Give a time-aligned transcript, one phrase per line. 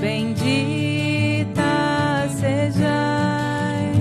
[0.00, 1.62] Bendita
[2.28, 3.96] sejais,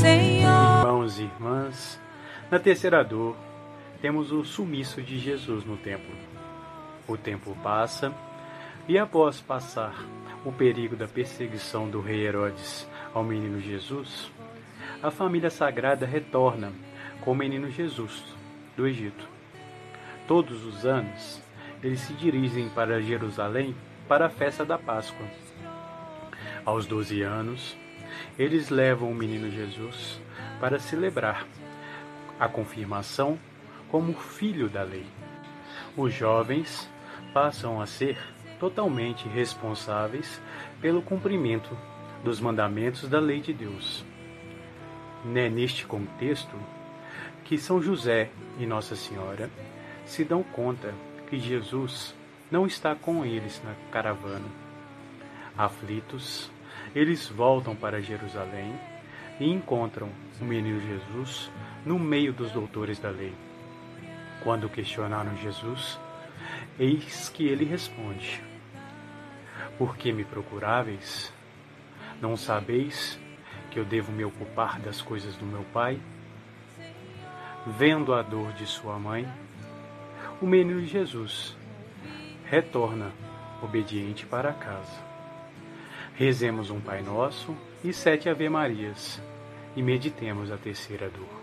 [0.00, 0.78] Senhor.
[0.78, 2.00] Irmãos e irmãs,
[2.50, 3.36] na terceira dor,
[4.00, 6.14] temos o sumiço de Jesus no templo.
[7.08, 8.14] O tempo passa,
[8.86, 10.04] e após passar
[10.44, 14.30] o perigo da perseguição do rei Herodes ao menino Jesus,
[15.02, 16.72] a família sagrada retorna
[17.22, 18.22] com o menino Jesus
[18.76, 19.28] do Egito.
[20.28, 21.42] Todos os anos,
[21.82, 23.74] eles se dirigem para Jerusalém
[24.08, 25.26] para a festa da Páscoa.
[26.64, 27.76] Aos 12 anos,
[28.38, 30.18] eles levam o menino Jesus
[30.58, 31.46] para celebrar
[32.40, 33.38] a confirmação
[33.90, 35.06] como filho da lei.
[35.96, 36.88] Os jovens
[37.34, 38.18] passam a ser
[38.58, 40.40] totalmente responsáveis
[40.80, 41.76] pelo cumprimento
[42.24, 44.04] dos mandamentos da lei de Deus.
[45.34, 46.56] É neste contexto
[47.44, 49.50] que São José e Nossa Senhora
[50.06, 50.94] se dão conta
[51.28, 52.14] que Jesus
[52.50, 54.46] não está com eles na caravana.
[55.56, 56.50] Aflitos,
[56.94, 58.74] eles voltam para Jerusalém
[59.38, 60.08] e encontram
[60.40, 61.50] o menino Jesus
[61.84, 63.34] no meio dos doutores da lei.
[64.42, 65.98] Quando questionaram Jesus,
[66.78, 68.42] eis que ele responde:
[69.76, 71.32] Por que me procuráveis?
[72.20, 73.18] Não sabeis
[73.70, 76.00] que eu devo me ocupar das coisas do meu Pai?
[77.66, 79.28] Vendo a dor de sua mãe,
[80.40, 81.57] o menino Jesus
[82.50, 83.12] retorna
[83.62, 85.06] obediente para casa.
[86.14, 89.20] Rezemos um Pai Nosso e sete Ave-Marias
[89.76, 91.37] e meditemos a terceira dor.